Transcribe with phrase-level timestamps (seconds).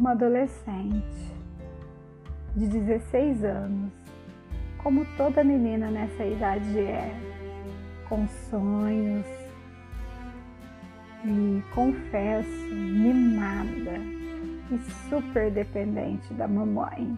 [0.00, 1.30] Uma adolescente
[2.56, 3.92] de 16 anos,
[4.82, 7.14] como toda menina nessa idade é,
[8.08, 9.26] com sonhos
[11.22, 13.98] e confesso, mimada
[14.72, 14.78] e
[15.10, 17.14] super dependente da mamãe.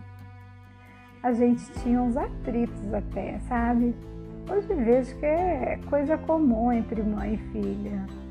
[1.23, 3.95] A gente tinha uns atritos até, sabe?
[4.51, 8.23] Hoje vejo que é coisa comum entre mãe e filha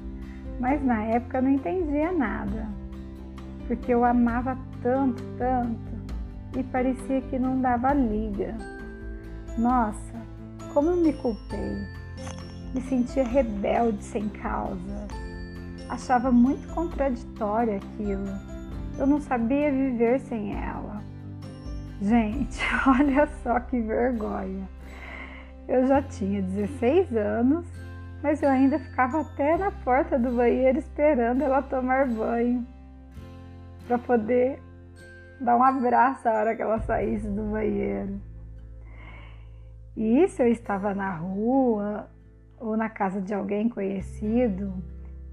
[0.61, 2.67] mas na época eu não entendia nada,
[3.71, 5.79] porque eu amava tanto, tanto
[6.57, 8.53] e parecia que não dava liga.
[9.57, 10.13] Nossa,
[10.73, 11.77] como eu me culpei,
[12.75, 15.07] me sentia rebelde sem causa,
[15.87, 18.27] achava muito contraditório aquilo,
[18.99, 21.01] eu não sabia viver sem ela.
[22.01, 24.67] Gente, olha só que vergonha.
[25.65, 27.65] Eu já tinha 16 anos
[28.21, 32.67] mas eu ainda ficava até na porta do banheiro esperando ela tomar banho
[33.87, 34.59] para poder
[35.39, 38.19] dar um abraço a hora que ela saísse do banheiro.
[39.95, 42.07] E se eu estava na rua
[42.59, 44.73] ou na casa de alguém conhecido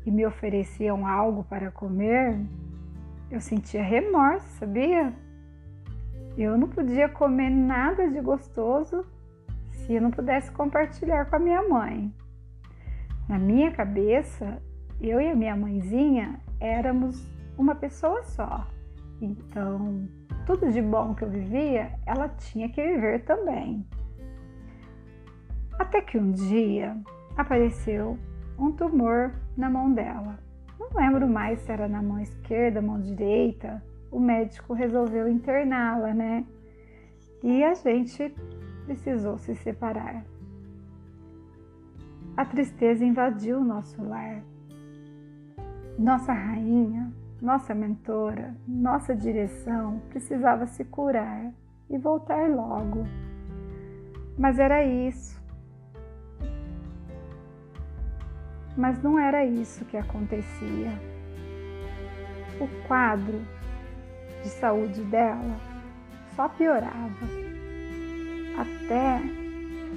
[0.05, 2.41] e me ofereciam algo para comer,
[3.31, 5.12] eu sentia remorso, sabia?
[6.37, 9.05] Eu não podia comer nada de gostoso
[9.71, 12.12] se eu não pudesse compartilhar com a minha mãe.
[13.29, 14.62] Na minha cabeça,
[15.01, 18.67] eu e a minha mãezinha éramos uma pessoa só.
[19.20, 20.09] Então,
[20.47, 23.84] tudo de bom que eu vivia, ela tinha que viver também.
[25.78, 26.97] Até que um dia
[27.37, 28.19] apareceu
[28.59, 30.39] um tumor na mão dela.
[30.78, 33.83] Não lembro mais se era na mão esquerda, mão direita.
[34.10, 36.47] O médico resolveu interná-la, né?
[37.43, 38.34] E a gente
[38.87, 40.25] precisou se separar
[42.38, 44.44] a tristeza invadiu o nosso lar.
[45.99, 51.53] Nossa rainha, nossa mentora, nossa direção precisava se curar
[51.88, 53.06] e voltar logo.
[54.37, 55.41] Mas era isso.
[58.77, 60.93] Mas não era isso que acontecia.
[62.60, 63.41] O quadro
[64.43, 65.56] de saúde dela
[66.34, 67.27] só piorava.
[68.59, 69.21] Até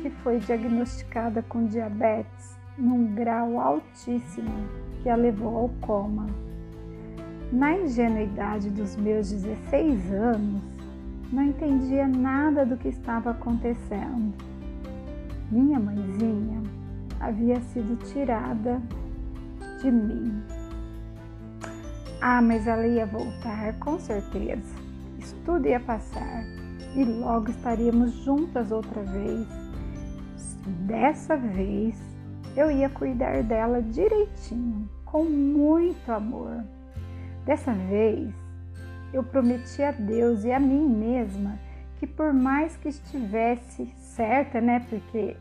[0.02, 4.52] que foi diagnosticada com diabetes num grau altíssimo
[5.02, 6.51] que a levou ao coma.
[7.52, 10.62] Na ingenuidade dos meus 16 anos,
[11.32, 14.34] não entendia nada do que estava acontecendo.
[15.52, 16.62] Minha mãezinha
[17.20, 18.82] havia sido tirada
[19.82, 20.42] de mim.
[22.22, 24.76] Ah, mas ela ia voltar, com certeza.
[25.20, 26.44] Isso tudo ia passar
[26.96, 29.62] e logo estaríamos juntas outra vez
[30.66, 32.00] Dessa vez
[32.56, 36.64] eu ia cuidar dela direitinho, com muito amor.
[37.46, 38.34] Dessa vez
[39.14, 41.60] eu prometi a Deus e a mim mesma
[41.98, 44.86] que por mais que estivesse certa, né?
[44.90, 45.38] Porque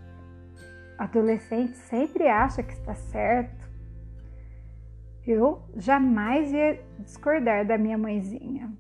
[0.99, 3.71] adolescente sempre acha que está certo.
[5.27, 8.71] Eu jamais ia discordar da minha mãezinha.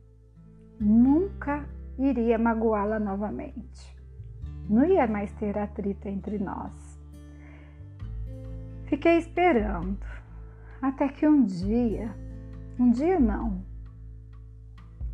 [0.78, 1.66] Nunca
[1.98, 3.96] iria magoá-la novamente.
[4.68, 7.00] Não ia mais ter atrito entre nós.
[8.86, 10.04] Fiquei esperando,
[10.82, 12.14] até que um dia,
[12.80, 13.62] um dia não,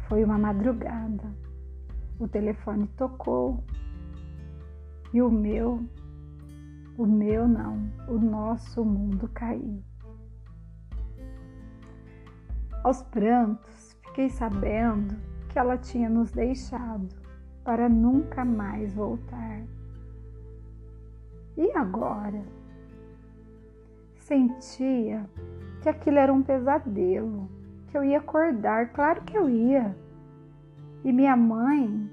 [0.08, 1.34] foi uma madrugada.
[2.16, 3.64] O telefone tocou
[5.12, 5.84] e o meu,
[6.96, 9.82] o meu não, o nosso mundo caiu.
[12.84, 15.16] Aos prantos, fiquei sabendo
[15.48, 17.08] que ela tinha nos deixado
[17.64, 19.64] para nunca mais voltar.
[21.56, 22.44] E agora?
[24.14, 25.28] Sentia
[25.82, 27.48] que aquilo era um pesadelo,
[27.96, 29.96] eu ia acordar, claro que eu ia.
[31.04, 32.10] E minha mãe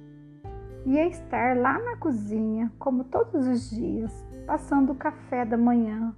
[0.85, 6.15] ia estar lá na cozinha, como todos os dias, passando o café da manhã.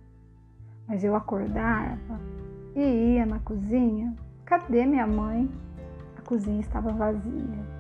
[0.88, 2.20] Mas eu acordava
[2.76, 4.14] e ia na cozinha.
[4.46, 5.50] Cadê minha mãe?
[6.18, 7.76] A cozinha estava vazia.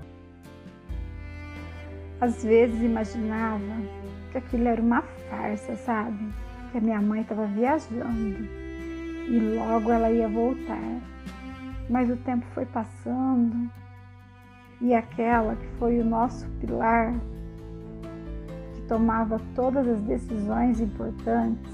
[2.19, 3.59] Às vezes imaginava
[4.31, 6.33] que aquilo era uma farsa, sabe?
[6.71, 8.47] Que a minha mãe estava viajando
[9.27, 11.14] e logo ela ia voltar.
[11.89, 13.69] Mas o tempo foi passando
[14.81, 17.13] e aquela que foi o nosso pilar,
[18.73, 21.71] que tomava todas as decisões importantes,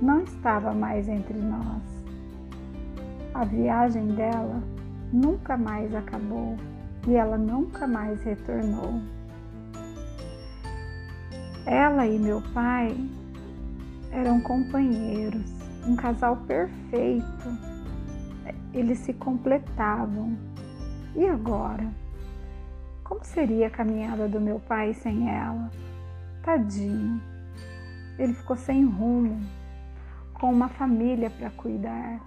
[0.00, 1.82] não estava mais entre nós.
[3.34, 4.62] A viagem dela
[5.12, 6.56] nunca mais acabou
[7.06, 9.00] e ela nunca mais retornou.
[11.64, 12.96] Ela e meu pai
[14.10, 15.50] eram companheiros,
[15.86, 17.71] um casal perfeito.
[18.72, 20.36] Eles se completavam.
[21.14, 21.86] E agora?
[23.04, 25.70] Como seria a caminhada do meu pai sem ela?
[26.42, 27.20] Tadinho.
[28.18, 29.40] Ele ficou sem rumo,
[30.34, 32.20] com uma família para cuidar.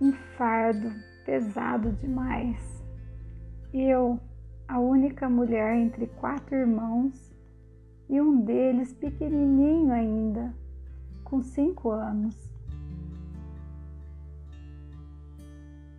[0.00, 0.90] Um fardo
[1.24, 2.82] pesado demais.
[3.72, 4.20] Eu,
[4.68, 7.34] a única mulher entre quatro irmãos,
[8.08, 10.54] e um deles pequenininho ainda,
[11.24, 12.53] com cinco anos.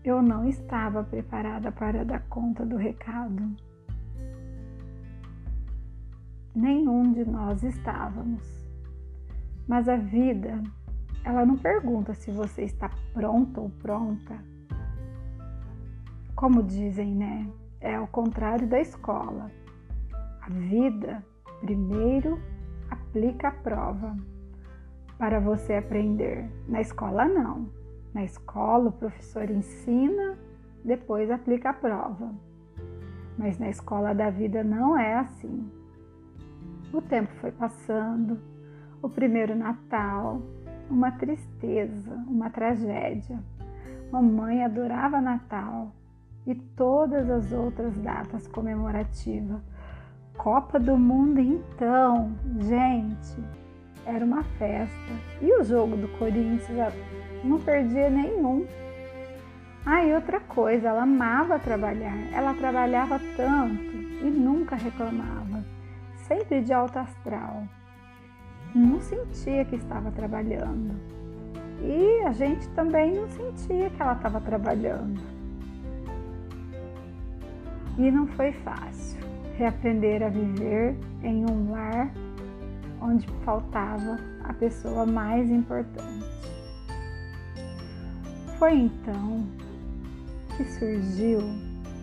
[0.06, 3.56] Eu não estava preparada para dar conta do recado.
[6.54, 8.70] Nenhum de nós estávamos.
[9.68, 10.62] Mas a vida,
[11.24, 14.38] ela não pergunta se você está pronto ou pronta.
[16.36, 17.52] Como dizem, né?
[17.82, 19.50] É ao contrário da escola.
[20.40, 21.26] A vida
[21.62, 22.40] primeiro
[22.92, 24.16] aplica a prova
[25.18, 26.48] para você aprender.
[26.68, 27.75] Na escola, não.
[28.16, 30.38] Na escola, o professor ensina,
[30.86, 32.34] depois aplica a prova.
[33.38, 35.70] Mas na escola da vida não é assim.
[36.94, 38.40] O tempo foi passando,
[39.02, 40.42] o primeiro Natal,
[40.90, 43.38] uma tristeza, uma tragédia.
[44.10, 45.92] Mamãe adorava Natal
[46.48, 49.60] e todas as outras datas comemorativas.
[50.38, 53.44] Copa do Mundo, então, gente,
[54.06, 55.14] era uma festa.
[55.42, 56.94] E o jogo do Corinthians
[57.44, 58.66] não perdia nenhum.
[59.86, 62.18] Ah, e outra coisa, ela amava trabalhar.
[62.34, 65.64] Ela trabalhava tanto e nunca reclamava.
[66.28, 67.64] Sempre de alto astral.
[68.74, 70.96] Não sentia que estava trabalhando.
[71.82, 75.22] E a gente também não sentia que ela estava trabalhando.
[77.98, 79.24] E não foi fácil
[79.58, 82.12] reaprender a viver em um lar
[83.02, 86.26] onde faltava a pessoa mais importante.
[88.58, 89.46] Foi então
[90.56, 91.42] que surgiu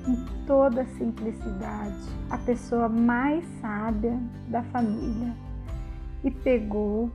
[0.06, 1.96] em toda simplicidade
[2.30, 4.18] a pessoa mais sábia
[4.48, 5.34] da família
[6.24, 7.10] e pegou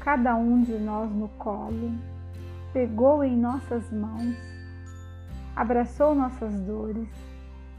[0.00, 1.92] cada um de nós no colo,
[2.72, 4.36] pegou em nossas mãos,
[5.54, 7.08] abraçou nossas dores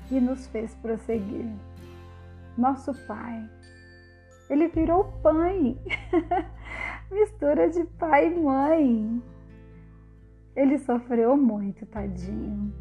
[0.10, 1.52] e nos fez prosseguir.
[2.58, 3.50] Nosso Pai,
[4.50, 5.78] ele virou pai,
[7.12, 9.24] mistura de pai e mãe.
[10.56, 12.74] Ele sofreu muito, tadinho.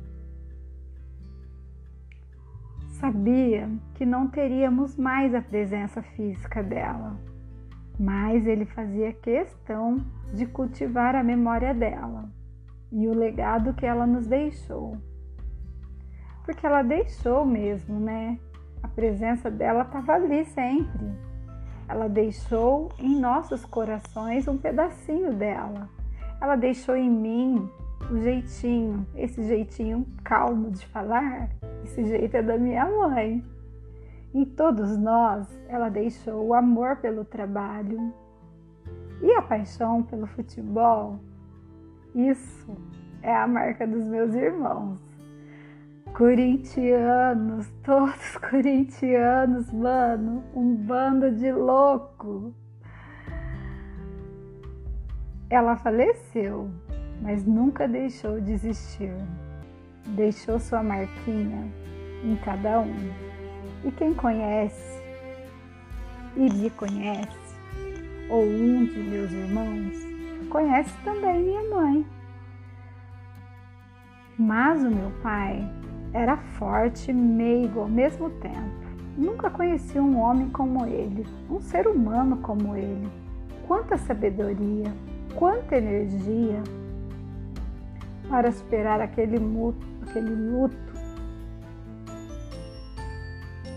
[3.01, 7.19] Sabia que não teríamos mais a presença física dela,
[7.99, 12.31] mas ele fazia questão de cultivar a memória dela
[12.93, 14.97] e o legado que ela nos deixou.
[16.45, 18.39] Porque ela deixou mesmo, né?
[18.83, 21.32] A presença dela estava ali sempre.
[21.93, 25.89] Ela deixou em nossos corações um pedacinho dela
[26.43, 27.71] ela deixou em mim
[28.11, 31.49] o jeitinho, esse jeitinho calmo de falar,
[31.85, 33.45] esse jeito é da minha mãe.
[34.35, 38.13] Em todos nós, ela deixou o amor pelo trabalho
[39.23, 41.21] e a paixão pelo futebol.
[42.13, 42.77] Isso
[43.23, 44.99] é a marca dos meus irmãos.
[46.15, 52.55] Corintianos, todos corintianos, mano, um bando de louco.
[55.49, 56.71] Ela faleceu,
[57.23, 59.15] mas nunca deixou de existir.
[60.09, 61.67] Deixou sua marquinha
[62.23, 63.13] em cada um.
[63.83, 65.03] E quem conhece
[66.37, 67.57] e lhe conhece,
[68.29, 69.97] ou um de meus irmãos,
[70.51, 72.07] conhece também minha mãe.
[74.39, 75.69] Mas o meu pai
[76.13, 78.83] era forte e meigo ao mesmo tempo.
[79.17, 83.09] Nunca conheci um homem como ele, um ser humano como ele.
[83.67, 84.93] Quanta sabedoria,
[85.35, 86.63] quanta energia
[88.29, 90.93] para superar aquele luto, aquele luto,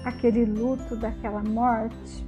[0.05, 2.25] aquele luto daquela morte.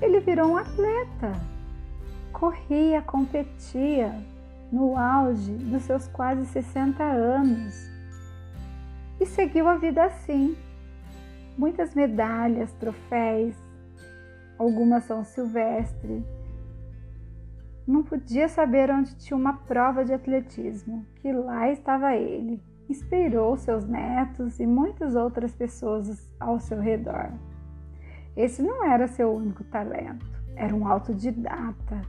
[0.00, 1.55] Ele virou um atleta,
[2.38, 4.12] corria, competia
[4.70, 7.90] no auge dos seus quase 60 anos
[9.18, 10.56] e seguiu a vida assim
[11.56, 13.56] muitas medalhas, troféus,
[14.58, 16.24] algumas são silvestre.
[17.86, 22.60] Não podia saber onde tinha uma prova de atletismo, que lá estava ele.
[22.88, 27.32] Inspirou seus netos e muitas outras pessoas ao seu redor.
[28.36, 30.26] Esse não era seu único talento,
[30.56, 32.02] era um autodidata.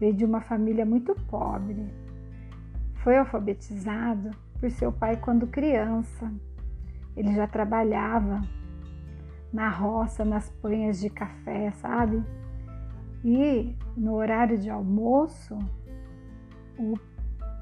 [0.00, 1.86] Veio de uma família muito pobre.
[3.04, 6.32] Foi alfabetizado por seu pai quando criança.
[7.14, 8.40] Ele já trabalhava
[9.52, 12.24] na roça, nas panhas de café, sabe?
[13.22, 15.58] E no horário de almoço,
[16.78, 16.94] o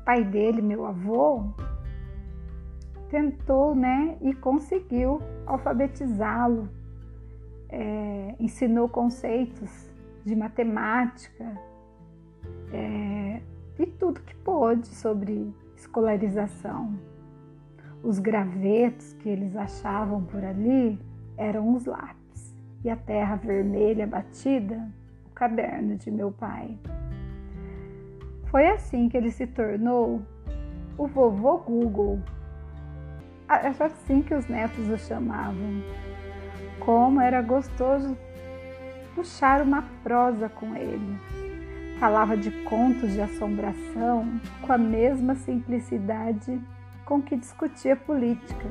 [0.04, 1.52] pai dele, meu avô,
[3.10, 6.68] tentou, né, e conseguiu alfabetizá-lo,
[7.68, 9.90] é, ensinou conceitos
[10.24, 11.67] de matemática
[12.72, 13.40] é,
[13.78, 16.98] e tudo que pôde sobre escolarização.
[18.02, 20.98] Os gravetos que eles achavam por ali
[21.36, 24.88] eram os lápis e a terra vermelha batida,
[25.26, 26.78] o caderno de meu pai.
[28.46, 30.22] Foi assim que ele se tornou
[30.96, 32.20] o vovô Google.
[33.48, 35.82] Era assim que os netos o chamavam.
[36.80, 38.16] Como era gostoso
[39.14, 41.18] puxar uma prosa com ele.
[41.98, 46.60] Falava de contos de assombração com a mesma simplicidade
[47.04, 48.66] com que discutia política.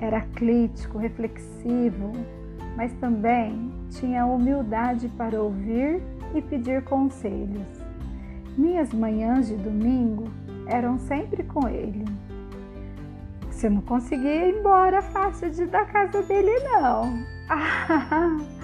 [0.00, 2.12] Era crítico, reflexivo,
[2.76, 6.00] mas também tinha humildade para ouvir
[6.34, 7.84] e pedir conselhos.
[8.56, 10.30] Minhas manhãs de domingo
[10.66, 12.04] eram sempre com ele.
[13.50, 17.24] Você não conseguia ir embora fácil de da casa dele, não.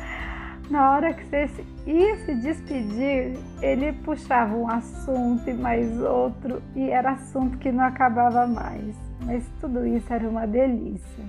[0.72, 6.88] Na hora que você ia se despedir, ele puxava um assunto e mais outro, e
[6.88, 8.96] era assunto que não acabava mais.
[9.20, 11.24] Mas tudo isso era uma delícia.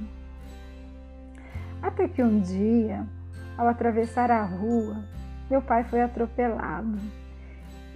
[1.82, 3.06] Até que um dia,
[3.58, 5.04] ao atravessar a rua,
[5.50, 6.98] meu pai foi atropelado.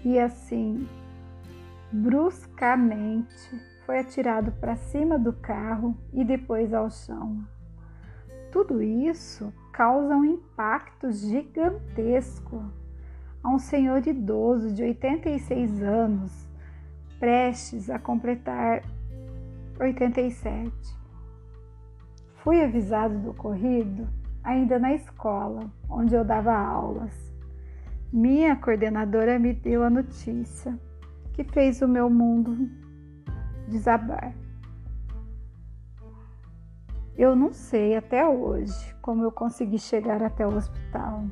[0.03, 0.85] E assim,
[1.93, 7.37] bruscamente, foi atirado para cima do carro e depois ao chão.
[8.51, 12.63] Tudo isso causa um impacto gigantesco
[13.43, 16.49] a um senhor idoso de 86 anos,
[17.19, 18.81] prestes a completar
[19.79, 20.73] 87.
[22.37, 24.09] Fui avisado do ocorrido
[24.43, 27.13] ainda na escola, onde eu dava aulas.
[28.11, 30.75] Minha coordenadora me deu a notícia
[31.33, 32.67] que fez o meu mundo
[33.67, 34.33] desabar.
[37.17, 41.23] Eu não sei até hoje como eu consegui chegar até o hospital.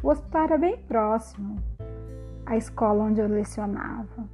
[0.00, 1.56] O hospital era bem próximo
[2.46, 4.28] à escola onde eu lecionava.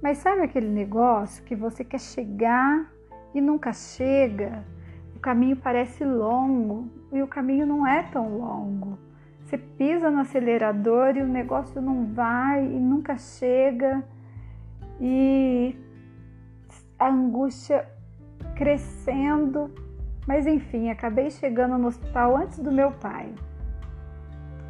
[0.00, 2.92] Mas sabe aquele negócio que você quer chegar
[3.34, 4.64] e nunca chega?
[5.16, 8.96] O caminho parece longo e o caminho não é tão longo.
[9.44, 14.04] Você pisa no acelerador e o negócio não vai e nunca chega.
[15.00, 15.76] E
[16.98, 17.84] a angústia
[18.54, 19.70] crescendo,
[20.26, 23.32] mas enfim, acabei chegando no hospital antes do meu pai.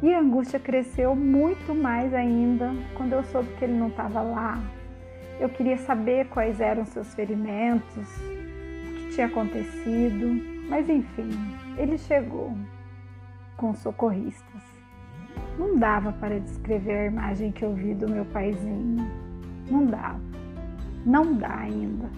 [0.01, 4.61] E a angústia cresceu muito mais ainda quando eu soube que ele não estava lá.
[5.39, 10.27] Eu queria saber quais eram seus ferimentos, o que tinha acontecido,
[10.69, 11.29] mas enfim,
[11.77, 12.53] ele chegou
[13.55, 14.61] com socorristas.
[15.57, 19.07] Não dava para descrever a imagem que eu vi do meu paizinho.
[19.69, 20.19] Não dava.
[21.05, 22.09] Não dá ainda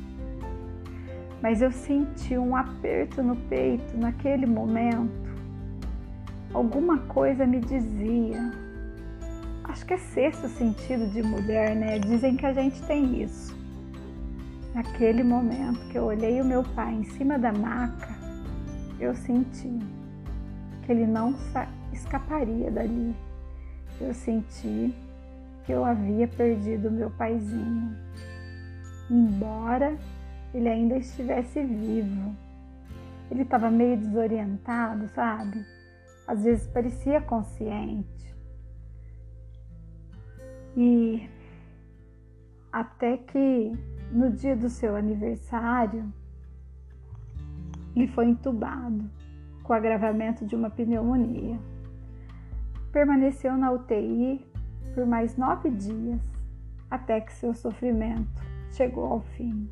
[1.41, 5.25] mas eu senti um aperto no peito naquele momento.
[6.53, 8.51] Alguma coisa me dizia.
[9.63, 11.99] Acho que é sexto sentido de mulher, né?
[11.99, 13.55] Dizem que a gente tem isso.
[14.73, 18.15] Naquele momento que eu olhei o meu pai em cima da maca,
[18.99, 19.79] eu senti
[20.83, 21.35] que ele não
[21.91, 23.15] escaparia dali.
[23.99, 24.93] Eu senti
[25.65, 27.95] que eu havia perdido meu paizinho.
[29.09, 29.97] Embora
[30.55, 32.33] ele ainda estivesse vivo.
[33.29, 35.65] Ele estava meio desorientado, sabe?
[36.25, 38.33] Às vezes parecia consciente.
[40.77, 41.29] E
[42.71, 43.73] até que
[44.11, 46.11] no dia do seu aniversário,
[47.93, 49.09] ele foi entubado
[49.61, 51.59] com agravamento de uma pneumonia.
[52.93, 54.45] Permaneceu na UTI
[54.93, 56.21] por mais nove dias
[56.89, 59.69] até que seu sofrimento chegou ao fim.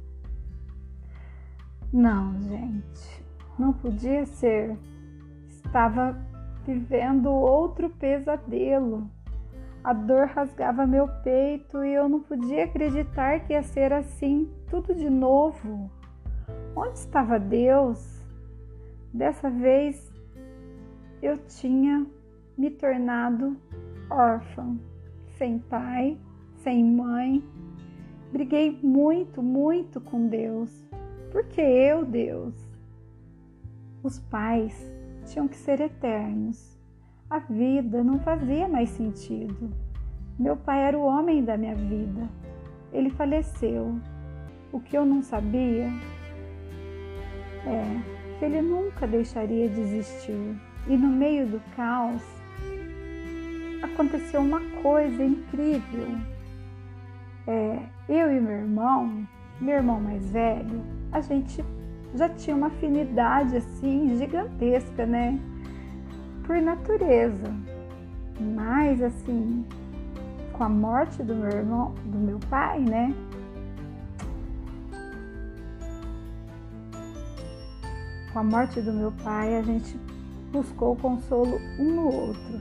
[1.93, 3.23] Não, gente,
[3.59, 4.75] não podia ser.
[5.47, 6.17] Estava
[6.65, 9.07] vivendo outro pesadelo.
[9.83, 14.95] A dor rasgava meu peito e eu não podia acreditar que ia ser assim, tudo
[14.95, 15.91] de novo.
[16.75, 18.25] Onde estava Deus?
[19.13, 20.11] Dessa vez
[21.21, 22.07] eu tinha
[22.57, 23.55] me tornado
[24.09, 24.79] órfã,
[25.37, 26.17] sem pai,
[26.63, 27.43] sem mãe.
[28.31, 30.83] Briguei muito, muito com Deus
[31.33, 32.53] porque eu, Deus?
[34.03, 34.93] Os pais
[35.25, 36.77] tinham que ser eternos.
[37.27, 39.71] A vida não fazia mais sentido.
[40.37, 42.29] Meu pai era o homem da minha vida.
[42.91, 43.99] Ele faleceu.
[44.71, 45.87] O que eu não sabia
[47.65, 50.55] é que ele nunca deixaria de existir.
[50.87, 52.21] E no meio do caos,
[53.81, 56.07] aconteceu uma coisa incrível.
[57.47, 59.27] É, eu e meu irmão,
[59.63, 61.63] meu irmão mais velho, a gente
[62.13, 65.39] já tinha uma afinidade assim gigantesca, né?
[66.45, 67.51] Por natureza.
[68.39, 69.65] Mas assim,
[70.51, 73.13] com a morte do meu irmão, do meu pai, né?
[78.33, 79.97] Com a morte do meu pai, a gente
[80.51, 82.59] buscou consolo um no outro.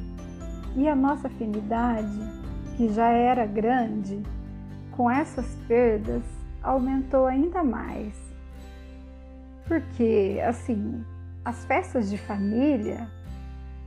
[0.76, 2.18] E a nossa afinidade,
[2.76, 4.22] que já era grande,
[4.92, 6.22] com essas perdas
[6.62, 8.14] aumentou ainda mais.
[9.66, 11.04] Porque, assim,
[11.44, 13.08] as festas de família,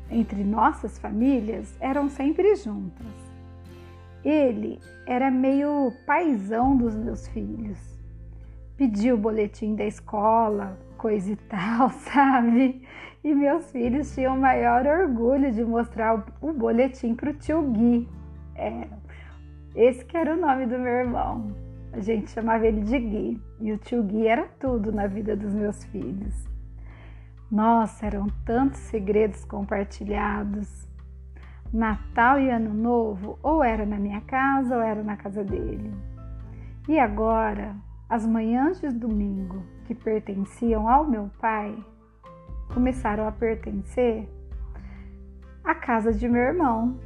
[0.09, 3.05] entre nossas famílias, eram sempre juntas.
[4.23, 7.79] Ele era meio paisão dos meus filhos.
[8.75, 12.81] Pedia o boletim da escola, coisa e tal, sabe?
[13.23, 18.07] E meus filhos tinham maior orgulho de mostrar o boletim para o tio Gui.
[18.55, 18.87] É,
[19.75, 21.64] esse que era o nome do meu irmão.
[21.95, 23.41] A gente chamava ele de Gui.
[23.61, 26.45] E o tio Gui era tudo na vida dos meus filhos.
[27.49, 30.85] Nossa, eram tantos segredos compartilhados.
[31.71, 35.93] Natal e Ano Novo, ou era na minha casa ou era na casa dele.
[36.87, 37.73] E agora,
[38.09, 41.77] as manhãs de domingo que pertenciam ao meu pai
[42.73, 44.27] começaram a pertencer
[45.63, 46.99] à casa de meu irmão.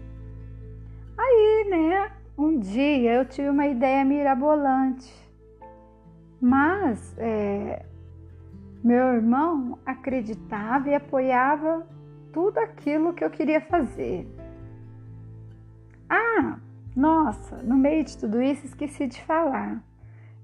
[2.60, 5.10] Um dia eu tive uma ideia mirabolante,
[6.42, 7.86] mas é,
[8.84, 11.88] meu irmão acreditava e apoiava
[12.34, 14.28] tudo aquilo que eu queria fazer.
[16.10, 16.60] Ah,
[16.94, 19.82] nossa, no meio de tudo isso esqueci de falar.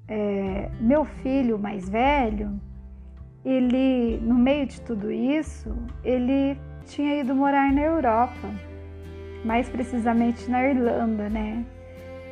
[0.08, 2.58] É, meu filho mais velho,
[3.44, 8.50] ele, no meio de tudo isso, ele tinha ido morar na Europa,
[9.44, 11.66] mais precisamente na Irlanda, né?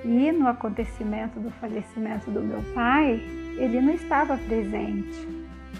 [0.03, 3.21] E no acontecimento do falecimento do meu pai,
[3.57, 5.27] ele não estava presente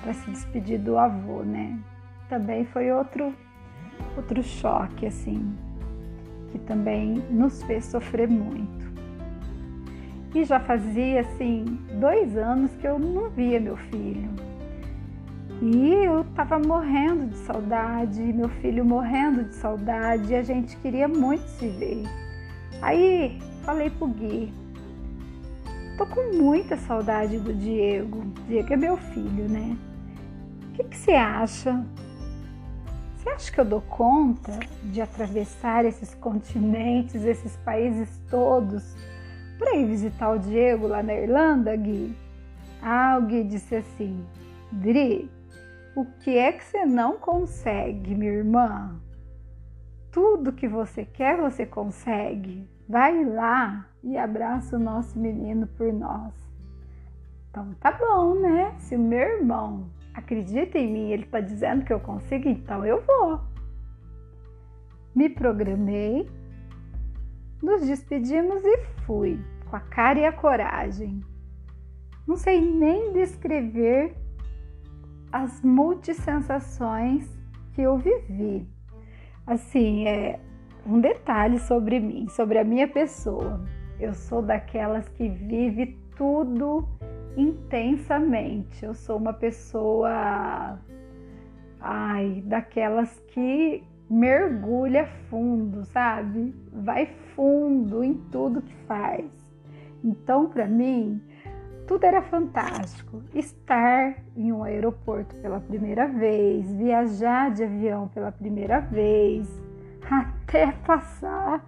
[0.02, 1.78] para se despedir do avô, né?
[2.30, 3.34] Também foi outro
[4.16, 5.56] outro choque assim,
[6.52, 8.84] que também nos fez sofrer muito.
[10.36, 11.66] E já fazia assim
[12.00, 14.30] dois anos que eu não via meu filho.
[15.62, 21.08] E eu estava morrendo de saudade, meu filho morrendo de saudade, e a gente queria
[21.08, 22.04] muito se ver.
[22.82, 24.54] Aí falei pro Gui,
[25.98, 28.26] tô com muita saudade do Diego.
[28.48, 29.78] Diego é meu filho, né?
[30.70, 31.86] O que, que você acha?
[33.16, 38.96] Você acha que eu dou conta de atravessar esses continentes, esses países todos,
[39.58, 42.14] para ir visitar o Diego lá na Irlanda, Gui?
[42.82, 44.26] Ah, o Gui disse assim:
[44.74, 45.32] Dri,
[45.96, 49.00] o que é que você não consegue, minha irmã?
[50.12, 52.73] Tudo que você quer, você consegue.
[52.94, 56.32] Vai lá e abraça o nosso menino por nós.
[57.50, 58.72] Então tá bom, né?
[58.78, 63.04] Se o meu irmão acredita em mim, ele está dizendo que eu consigo, então eu
[63.04, 63.42] vou.
[65.16, 66.30] Me programei,
[67.64, 68.78] nos despedimos e
[69.08, 71.20] fui, com a cara e a coragem.
[72.28, 74.16] Não sei nem descrever
[75.32, 77.28] as multissensações
[77.72, 78.70] que eu vivi.
[79.48, 80.40] Assim, é,
[80.86, 83.62] um detalhe sobre mim, sobre a minha pessoa.
[84.00, 86.88] Eu sou daquelas que vive tudo
[87.38, 88.84] intensamente.
[88.84, 90.80] Eu sou uma pessoa
[91.80, 96.54] ai, daquelas que mergulha fundo, sabe?
[96.72, 99.26] Vai fundo em tudo que faz.
[100.04, 101.22] Então, para mim,
[101.88, 103.22] tudo era fantástico.
[103.34, 109.63] Estar em um aeroporto pela primeira vez, viajar de avião pela primeira vez,
[110.10, 111.64] até passar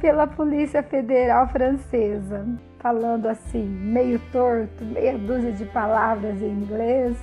[0.00, 2.46] pela Polícia Federal Francesa,
[2.78, 7.16] falando assim, meio torto, meia dúzia de palavras em inglês,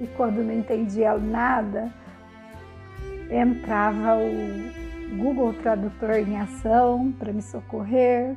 [0.00, 1.92] e quando não entendia nada,
[3.30, 8.36] entrava o Google Tradutor em ação para me socorrer.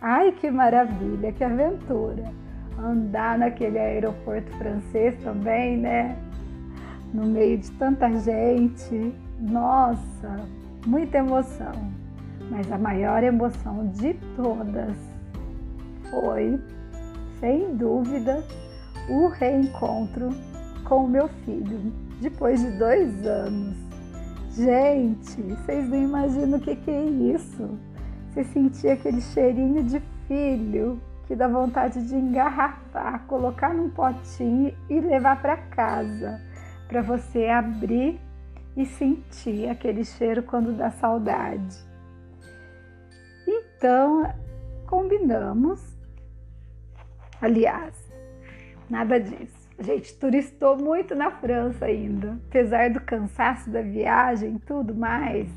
[0.00, 2.24] Ai, que maravilha, que aventura!
[2.78, 6.16] Andar naquele aeroporto francês também, né?
[7.12, 10.40] No meio de tanta gente, nossa,
[10.86, 11.72] muita emoção.
[12.48, 14.96] Mas a maior emoção de todas
[16.10, 16.60] foi,
[17.40, 18.44] sem dúvida,
[19.08, 20.30] o reencontro
[20.84, 23.76] com o meu filho, depois de dois anos.
[24.54, 27.78] Gente, vocês não imaginam o que, que é isso.
[28.28, 35.00] Você sentia aquele cheirinho de filho que dá vontade de engarrafar, colocar num potinho e
[35.00, 36.40] levar para casa,
[36.86, 38.20] para você abrir
[38.76, 41.76] e sentir aquele cheiro quando dá saudade.
[43.46, 44.32] Então,
[44.86, 45.96] combinamos.
[47.40, 47.94] Aliás,
[48.88, 49.62] nada disso.
[49.80, 52.38] Gente turistou muito na França ainda.
[52.48, 55.48] Apesar do cansaço da viagem e tudo mais,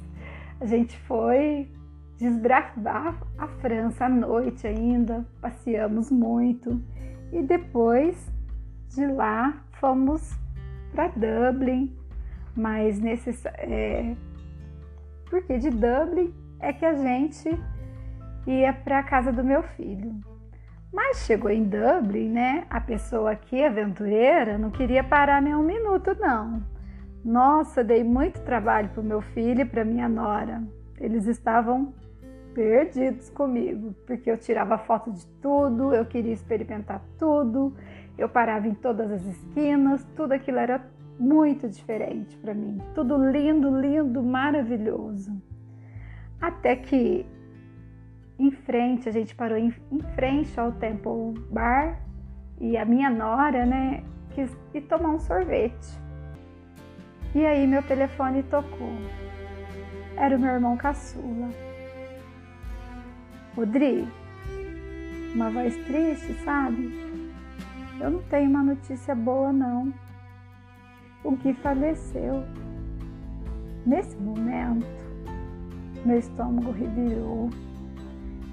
[0.60, 1.70] a gente foi
[2.18, 6.82] desbravar a França à noite ainda, passeamos muito
[7.32, 8.32] e depois
[8.90, 10.34] de lá fomos
[10.94, 11.94] para Dublin,
[12.56, 13.46] mas necess...
[13.46, 14.16] É...
[15.30, 17.50] porque de Dublin é que a gente
[18.48, 20.14] ia para a casa do meu filho.
[20.94, 22.66] Mas chegou em Dublin, né?
[22.70, 26.64] A pessoa aqui, aventureira, não queria parar nem um minuto, não.
[27.24, 30.64] Nossa, dei muito trabalho para o meu filho e para minha nora.
[30.98, 31.94] Eles estavam
[32.54, 37.76] perdidos comigo, porque eu tirava foto de tudo, eu queria experimentar tudo,
[38.18, 40.80] eu parava em todas as esquinas, tudo aquilo era
[41.20, 45.32] muito diferente para mim, tudo lindo, lindo, maravilhoso.
[46.42, 47.26] Até que
[48.38, 52.02] em frente, a gente parou em, em frente ao Temple Bar
[52.60, 55.88] e a minha nora, né, quis ir tomar um sorvete.
[57.34, 58.94] E aí meu telefone tocou.
[60.18, 61.50] Era o meu irmão caçula.
[63.56, 64.08] Rodrigo,
[65.34, 66.94] uma voz triste, sabe?
[68.00, 69.94] Eu não tenho uma notícia boa, não.
[71.26, 72.44] O Gui faleceu.
[73.84, 74.86] Nesse momento,
[76.06, 77.50] meu estômago revirou,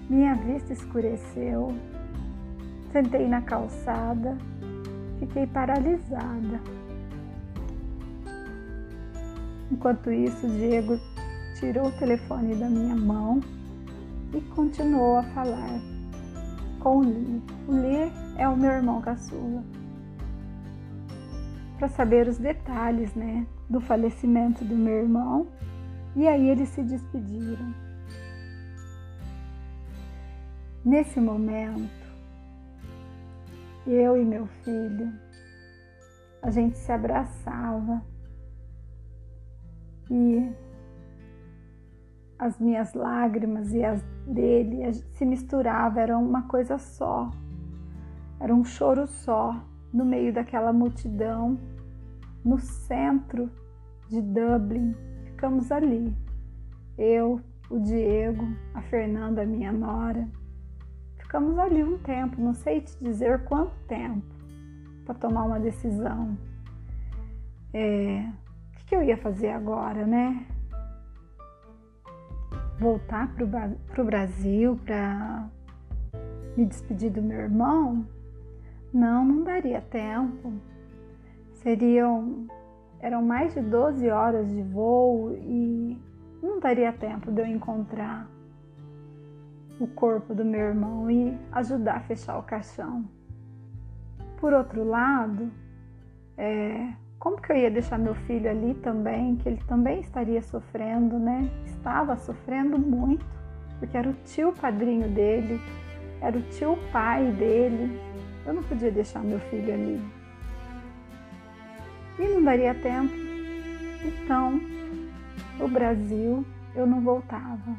[0.09, 1.69] minha vista escureceu,
[2.91, 4.39] sentei na calçada,
[5.19, 6.61] fiquei paralisada.
[9.71, 10.99] Enquanto isso, Diego
[11.61, 13.41] tirou o telefone da minha mão
[14.33, 15.79] e continuou a falar
[16.81, 17.43] com o Lee.
[17.69, 19.63] O Lee é o meu irmão caçula.
[21.83, 25.49] Para saber os detalhes, né, do falecimento do meu irmão.
[26.15, 27.75] E aí eles se despediram.
[30.85, 32.07] Nesse momento,
[33.85, 35.13] eu e meu filho,
[36.41, 38.01] a gente se abraçava
[40.09, 40.53] e
[42.39, 47.29] as minhas lágrimas e as dele se misturavam, era uma coisa só,
[48.39, 51.59] era um choro só no meio daquela multidão,
[52.45, 53.51] no centro
[54.09, 54.95] de Dublin.
[55.25, 56.15] Ficamos ali,
[56.97, 60.29] eu, o Diego, a Fernanda, minha nora.
[61.19, 64.27] Ficamos ali um tempo, não sei te dizer quanto tempo,
[65.05, 66.37] para tomar uma decisão.
[67.73, 68.29] É,
[68.81, 70.47] o que eu ia fazer agora, né?
[72.83, 75.49] voltar para o Brasil para
[76.57, 78.05] me despedir do meu irmão?
[78.93, 80.53] Não, não daria tempo.
[81.55, 82.47] Seriam
[83.01, 86.01] eram mais de 12 horas de voo e
[86.41, 88.29] não daria tempo de eu encontrar
[89.81, 93.05] o corpo do meu irmão e ajudar a fechar o caixão.
[94.39, 95.51] Por outro lado,
[96.37, 101.19] é, como que eu ia deixar meu filho ali também, que ele também estaria sofrendo,
[101.19, 101.51] né?
[101.65, 103.27] Estava sofrendo muito,
[103.81, 105.61] porque era o tio padrinho dele,
[106.21, 107.99] era o tio pai dele.
[108.45, 110.03] Eu não podia deixar meu filho ali.
[112.19, 113.13] E não daria tempo.
[114.05, 114.61] Então,
[115.61, 117.77] o Brasil, eu não voltava.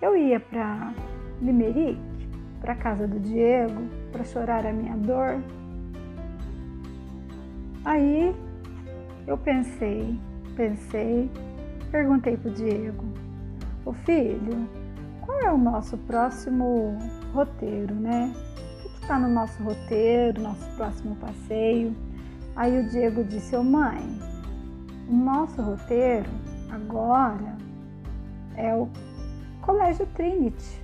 [0.00, 0.92] Eu ia para
[1.40, 1.98] Limerick,
[2.60, 3.82] para casa do Diego,
[4.12, 5.40] para chorar a minha dor.
[7.84, 8.34] Aí
[9.26, 10.18] eu pensei,
[10.56, 11.30] pensei,
[11.90, 13.04] perguntei para o Diego:
[13.84, 14.68] Ô filho,
[15.24, 16.98] qual é o nosso próximo
[17.32, 18.32] roteiro, né?
[19.06, 21.94] Está no nosso roteiro, nosso próximo passeio?
[22.56, 24.02] Aí o Diego disse: Ô mãe,
[25.08, 26.28] o nosso roteiro
[26.72, 27.56] agora
[28.56, 28.88] é o
[29.62, 30.82] Colégio Trinity,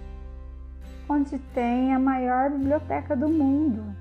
[1.09, 3.93] onde tem a maior biblioteca do mundo.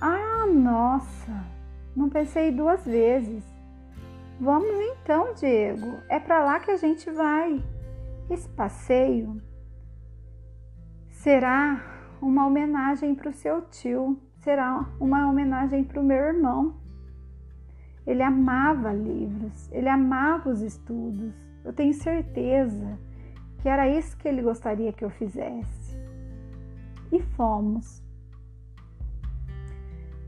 [0.00, 1.32] Ah, nossa!
[1.94, 3.44] Não pensei duas vezes.
[4.40, 5.98] Vamos então, Diego.
[6.08, 7.62] É para lá que a gente vai.
[8.28, 9.40] Esse passeio
[11.10, 11.93] será
[12.26, 16.76] uma homenagem para o seu tio, será uma homenagem para o meu irmão.
[18.06, 21.34] Ele amava livros, ele amava os estudos.
[21.64, 22.98] Eu tenho certeza
[23.58, 25.96] que era isso que ele gostaria que eu fizesse.
[27.10, 28.02] E fomos.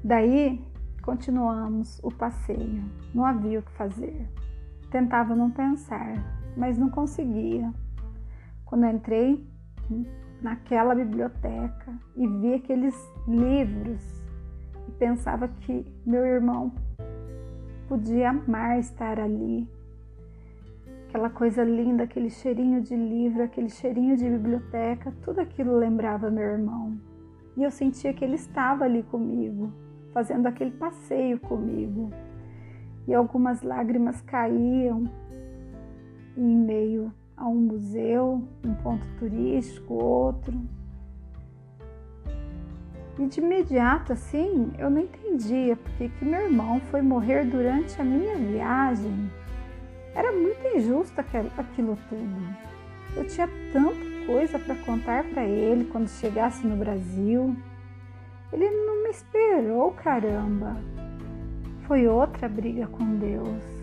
[0.03, 0.65] Daí
[1.07, 2.83] Continuamos o passeio.
[3.15, 4.29] Não havia o que fazer.
[4.91, 6.17] Tentava não pensar,
[6.57, 7.73] mas não conseguia.
[8.65, 9.49] Quando entrei
[10.41, 12.95] naquela biblioteca e vi aqueles
[13.27, 14.03] livros
[14.89, 16.73] e pensava que meu irmão
[17.89, 19.69] podia amar estar ali.
[21.09, 26.43] aquela coisa linda, aquele cheirinho de livro, aquele cheirinho de biblioteca, tudo aquilo lembrava meu
[26.43, 26.99] irmão.
[27.57, 29.73] E eu sentia que ele estava ali comigo,
[30.13, 32.11] fazendo aquele passeio comigo.
[33.09, 35.05] E algumas lágrimas caíam
[36.37, 40.55] em meio a um museu, um ponto turístico, outro.
[43.19, 48.05] E de imediato, assim, eu não entendia porque que meu irmão foi morrer durante a
[48.05, 49.31] minha viagem
[50.17, 52.57] era muito injusto aquilo tudo.
[53.15, 57.55] Eu tinha tanta coisa para contar para ele quando chegasse no Brasil.
[58.51, 60.75] Ele não me esperou, caramba.
[61.87, 63.76] Foi outra briga com Deus.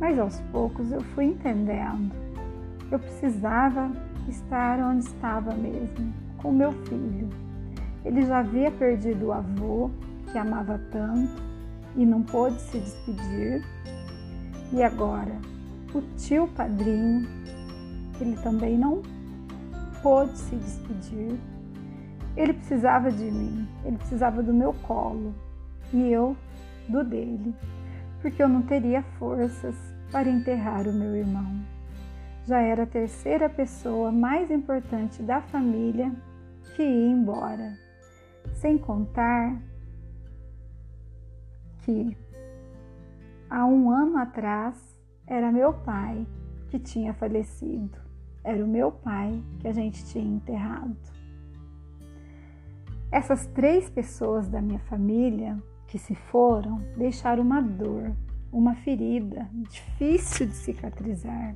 [0.00, 2.10] Mas aos poucos eu fui entendendo.
[2.90, 3.92] Eu precisava
[4.28, 7.28] estar onde estava mesmo, com meu filho.
[8.04, 9.90] Ele já havia perdido o avô,
[10.32, 11.40] que amava tanto,
[11.94, 13.62] e não pôde se despedir
[14.72, 15.36] e agora,
[15.92, 17.28] o tio padrinho,
[18.20, 19.02] ele também não
[20.00, 21.36] pôde se despedir.
[22.36, 25.34] Ele precisava de mim, ele precisava do meu colo
[25.92, 26.36] e eu
[26.88, 27.52] do dele,
[28.22, 29.74] porque eu não teria forças
[30.10, 31.60] para enterrar o meu irmão.
[32.46, 36.12] Já era a terceira pessoa mais importante da família
[36.74, 37.76] que ia embora,
[38.54, 39.60] sem contar
[41.82, 42.16] que
[43.48, 44.76] há um ano atrás
[45.26, 46.26] era meu pai
[46.68, 47.98] que tinha falecido.
[48.42, 50.96] Era o meu pai que a gente tinha enterrado.
[53.12, 58.12] Essas três pessoas da minha família que se foram deixaram uma dor,
[58.52, 61.54] uma ferida difícil de cicatrizar.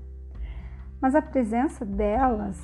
[1.00, 2.61] Mas a presença delas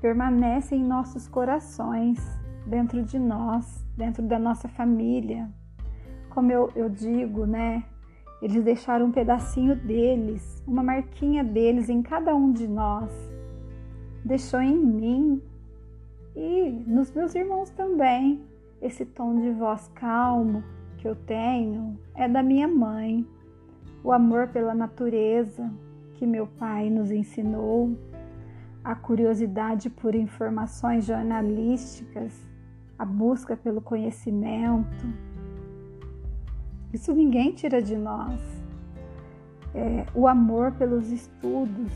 [0.00, 2.18] permanece em nossos corações,
[2.66, 5.48] dentro de nós, dentro da nossa família.
[6.30, 7.84] Como eu, eu digo, né?
[8.42, 13.10] Eles deixaram um pedacinho deles, uma marquinha deles em cada um de nós.
[14.24, 15.42] Deixou em mim
[16.34, 18.42] e nos meus irmãos também.
[18.82, 20.62] Esse tom de voz calmo
[20.98, 23.26] que eu tenho é da minha mãe.
[24.02, 25.70] O amor pela natureza
[26.14, 27.96] que meu pai nos ensinou,
[28.82, 32.32] a curiosidade por informações jornalísticas,
[32.98, 35.06] a busca pelo conhecimento,
[36.92, 38.40] isso ninguém tira de nós.
[39.74, 41.92] É, o amor pelos estudos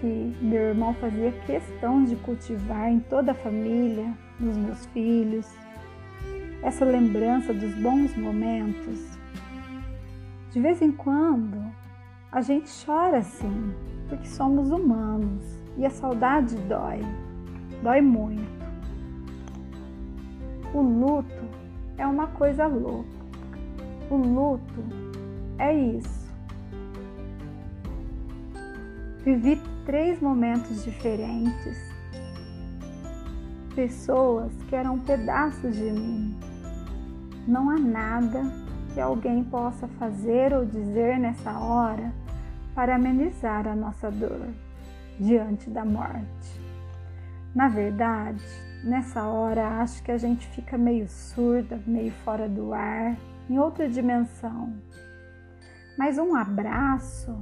[0.00, 5.52] que meu irmão fazia questão de cultivar em toda a família, nos meus filhos.
[6.62, 9.18] Essa lembrança dos bons momentos.
[10.50, 11.62] De vez em quando,
[12.32, 13.74] a gente chora assim,
[14.08, 15.42] porque somos humanos
[15.76, 17.00] e a saudade dói,
[17.82, 18.56] dói muito.
[20.74, 21.44] O luto
[21.98, 23.08] é uma coisa louca.
[24.10, 24.84] O luto
[25.58, 26.26] é isso.
[29.24, 31.78] Vivi três momentos diferentes.
[33.74, 36.35] Pessoas que eram pedaços de mim.
[37.46, 38.42] Não há nada
[38.92, 42.12] que alguém possa fazer ou dizer nessa hora
[42.74, 44.48] para amenizar a nossa dor
[45.20, 46.60] diante da morte.
[47.54, 48.42] Na verdade,
[48.82, 53.16] nessa hora acho que a gente fica meio surda, meio fora do ar
[53.48, 54.74] em outra dimensão.
[55.96, 57.34] Mas um abraço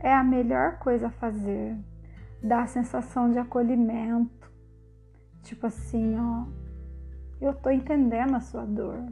[0.00, 1.76] é a melhor coisa a fazer,
[2.42, 4.50] dá a sensação de acolhimento.
[5.42, 6.46] Tipo assim, ó,
[7.40, 9.04] eu tô entendendo a sua dor.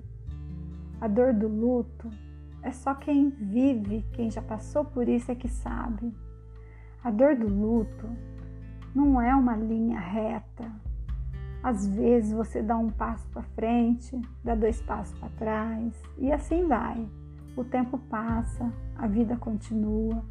[1.00, 2.10] A dor do luto
[2.62, 6.12] é só quem vive, quem já passou por isso é que sabe.
[7.04, 8.08] A dor do luto
[8.94, 10.72] não é uma linha reta,
[11.66, 16.66] às vezes você dá um passo para frente, dá dois passos para trás e assim
[16.68, 17.08] vai.
[17.56, 20.24] O tempo passa, a vida continua,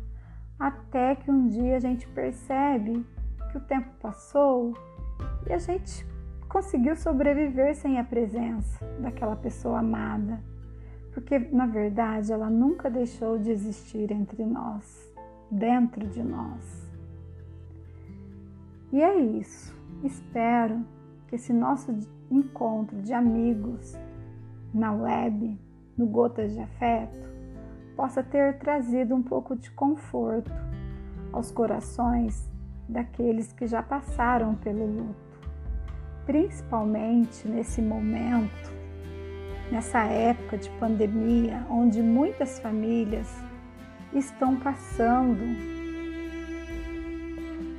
[0.58, 3.05] até que um dia a gente percebe
[3.51, 4.73] que o tempo passou
[5.45, 6.08] e a gente
[6.56, 10.41] conseguiu sobreviver sem a presença daquela pessoa amada,
[11.13, 15.13] porque na verdade ela nunca deixou de existir entre nós,
[15.52, 16.89] dentro de nós.
[18.89, 19.76] E é isso.
[20.02, 20.82] Espero
[21.28, 21.91] que esse nosso
[22.32, 23.94] encontro de amigos
[24.74, 25.60] na web,
[25.98, 27.28] no Gotas de Afeto,
[27.98, 30.54] possa ter trazido um pouco de conforto
[31.34, 32.50] aos corações
[32.88, 35.25] daqueles que já passaram pelo luto,
[36.26, 38.72] principalmente nesse momento,
[39.72, 43.28] nessa época de pandemia, onde muitas famílias
[44.14, 45.42] estão passando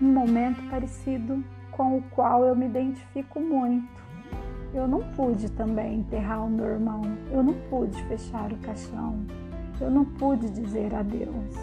[0.00, 4.04] um momento parecido com o qual eu me identifico muito.
[4.74, 9.24] Eu não pude também enterrar o meu irmão, eu não pude fechar o caixão,
[9.80, 11.56] eu não pude dizer adeus.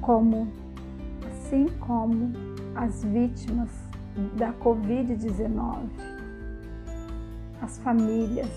[0.00, 0.48] como,
[1.30, 2.32] assim como
[2.74, 3.87] as vítimas
[4.36, 5.88] da Covid-19,
[7.62, 8.50] as famílias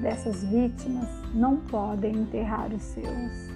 [0.00, 3.52] dessas vítimas não podem enterrar os seus.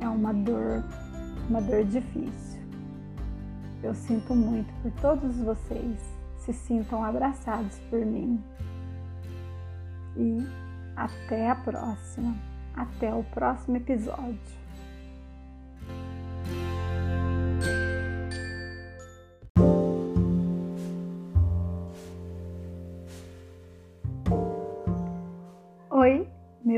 [0.00, 0.82] É uma dor,
[1.48, 2.62] uma dor difícil.
[3.82, 6.00] Eu sinto muito por todos vocês,
[6.38, 8.42] se sintam abraçados por mim.
[10.16, 10.38] E
[10.96, 12.34] até a próxima,
[12.74, 14.63] até o próximo episódio.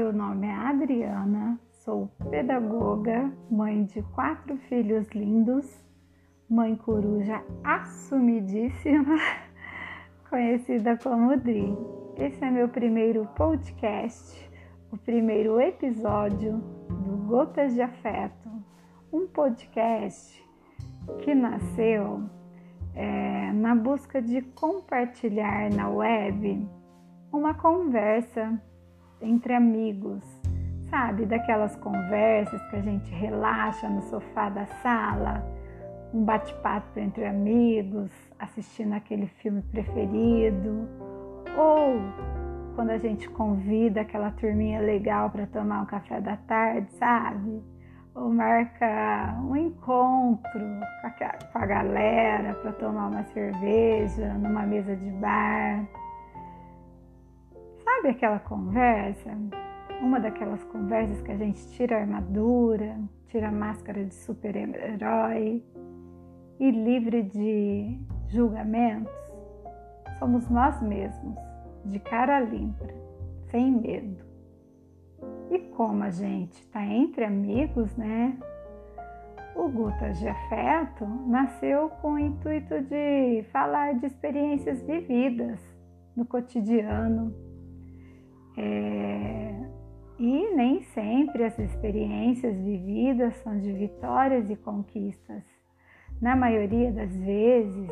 [0.06, 5.84] Meu nome é Adriana, sou pedagoga, mãe de quatro filhos lindos,
[6.48, 9.16] mãe coruja assumidíssima,
[10.30, 11.76] conhecida como Dri.
[12.16, 14.48] Esse é meu primeiro podcast,
[14.92, 16.52] o primeiro episódio
[16.88, 18.48] do Gotas de Afeto,
[19.12, 20.40] um podcast
[21.18, 22.22] que nasceu
[22.94, 26.64] é, na busca de compartilhar na web
[27.32, 28.62] uma conversa
[29.20, 30.22] entre amigos,
[30.90, 31.26] sabe?
[31.26, 35.44] Daquelas conversas que a gente relaxa no sofá da sala,
[36.12, 40.88] um bate-papo entre amigos, assistindo aquele filme preferido,
[41.56, 41.98] ou
[42.74, 47.62] quando a gente convida aquela turminha legal para tomar um café da tarde, sabe?
[48.14, 50.60] Ou marca um encontro
[51.52, 55.86] com a galera para tomar uma cerveja numa mesa de bar.
[57.96, 59.30] Sabe aquela conversa?
[60.02, 65.64] Uma daquelas conversas que a gente tira a armadura, tira a máscara de super-herói
[66.60, 69.10] e livre de julgamentos?
[70.18, 71.38] Somos nós mesmos,
[71.86, 72.86] de cara limpa,
[73.50, 74.22] sem medo.
[75.50, 78.38] E como a gente está entre amigos, né?
[79.54, 85.58] O Gutas de Afeto nasceu com o intuito de falar de experiências vividas
[86.14, 87.45] no cotidiano,
[88.56, 89.54] é,
[90.18, 95.44] e nem sempre as experiências vividas são de vitórias e conquistas.
[96.20, 97.90] Na maioria das vezes,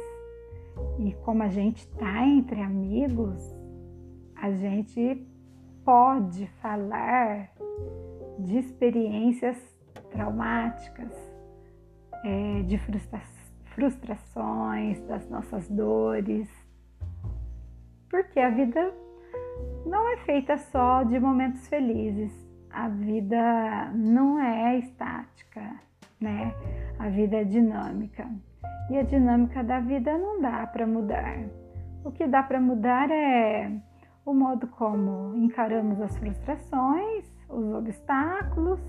[0.98, 3.54] e como a gente está entre amigos,
[4.36, 5.26] a gente
[5.84, 7.52] pode falar
[8.38, 9.56] de experiências
[10.10, 11.12] traumáticas,
[12.24, 13.20] é, de frustra
[13.74, 16.48] frustrações, das nossas dores,
[18.08, 18.94] porque a vida
[19.86, 22.32] não é feita só de momentos felizes.
[22.70, 25.76] A vida não é estática,
[26.20, 26.54] né?
[26.98, 28.28] A vida é dinâmica.
[28.90, 31.38] E a dinâmica da vida não dá para mudar.
[32.04, 33.70] O que dá para mudar é
[34.24, 38.80] o modo como encaramos as frustrações, os obstáculos,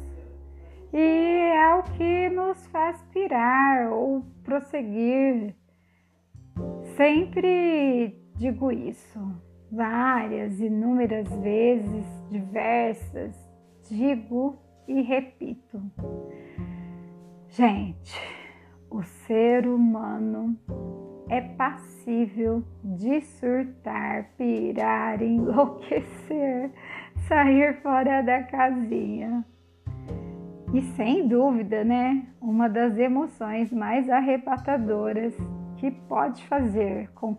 [0.93, 5.53] e é o que nos faz pirar ou prosseguir.
[6.95, 9.19] Sempre digo isso,
[9.75, 13.35] várias, inúmeras vezes, diversas,
[13.89, 14.57] digo
[14.87, 15.81] e repito.
[17.49, 18.19] Gente,
[18.89, 20.57] o ser humano
[21.29, 26.71] é passível de surtar, pirar, enlouquecer,
[27.27, 29.45] sair fora da casinha.
[30.73, 35.35] E sem dúvida, né, uma das emoções mais arrebatadoras
[35.77, 37.35] que pode fazer com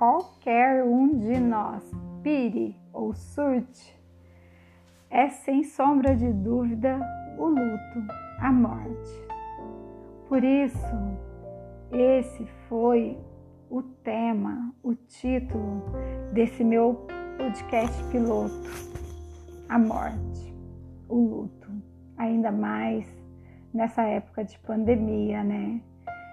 [0.00, 1.84] qualquer um de nós
[2.22, 3.94] pire ou surte,
[5.10, 6.98] é sem sombra de dúvida
[7.36, 9.28] o luto, a morte.
[10.26, 10.96] Por isso,
[11.92, 13.18] esse foi
[13.68, 15.82] o tema, o título
[16.32, 18.70] desse meu podcast piloto:
[19.68, 20.54] a morte,
[21.10, 21.70] o luto.
[22.16, 23.06] Ainda mais
[23.74, 25.82] nessa época de pandemia, né?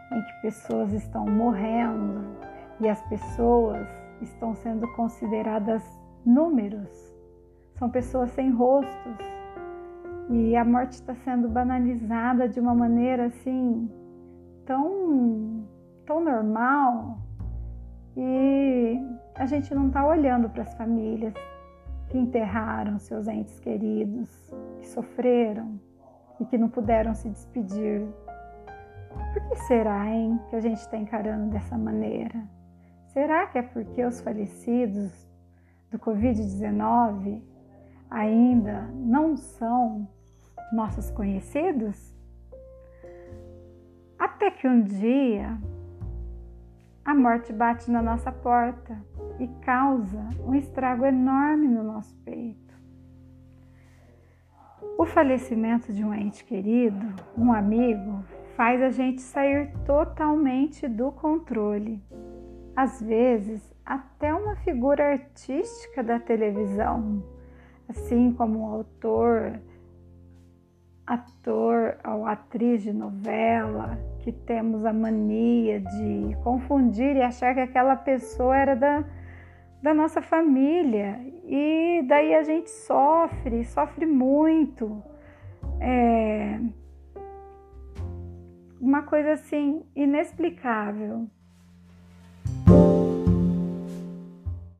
[0.10, 2.48] Em que pessoas estão morrendo
[2.80, 3.88] e as pessoas
[4.22, 5.84] estão sendo consideradas
[6.26, 6.90] números,
[7.76, 9.18] são pessoas sem rostos
[10.30, 13.90] e a morte está sendo banalizada de uma maneira assim
[14.66, 15.66] tão,
[16.06, 17.18] tão normal
[18.16, 19.00] e
[19.36, 21.34] a gente não está olhando para as famílias
[22.10, 25.80] que enterraram seus entes queridos, que sofreram
[26.40, 28.08] e que não puderam se despedir.
[29.34, 32.57] Por que será, hein, que a gente está encarando dessa maneira?
[33.18, 35.12] Será que é porque os falecidos
[35.90, 37.42] do Covid-19
[38.12, 40.08] ainda não são
[40.72, 42.16] nossos conhecidos?
[44.20, 45.58] Até que um dia
[47.04, 49.04] a morte bate na nossa porta
[49.40, 52.76] e causa um estrago enorme no nosso peito.
[54.96, 58.24] O falecimento de um ente querido, um amigo,
[58.56, 62.00] faz a gente sair totalmente do controle.
[62.78, 67.24] Às vezes, até uma figura artística da televisão,
[67.90, 69.60] assim como um autor,
[71.08, 77.96] ator ou atriz de novela, que temos a mania de confundir e achar que aquela
[77.96, 79.04] pessoa era da,
[79.82, 81.20] da nossa família.
[81.46, 85.02] E daí a gente sofre, sofre muito.
[85.82, 86.60] É
[88.80, 91.28] uma coisa assim inexplicável.